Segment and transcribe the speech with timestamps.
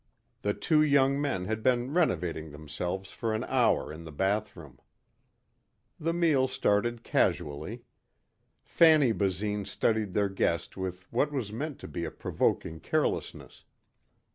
[0.41, 4.79] The two young men had been renovating themselves for an hour in the bathroom.
[5.99, 7.83] The meal started casually.
[8.63, 13.63] Fanny Basine studied their guest with what was meant to be a provoking carelessness.